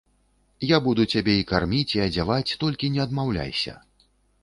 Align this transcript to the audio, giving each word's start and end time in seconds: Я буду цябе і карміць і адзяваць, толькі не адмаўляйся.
Я 0.75 0.79
буду 0.85 1.05
цябе 1.17 1.35
і 1.41 1.45
карміць 1.53 1.95
і 1.99 2.03
адзяваць, 2.09 2.55
толькі 2.67 2.93
не 2.97 3.01
адмаўляйся. 3.09 3.81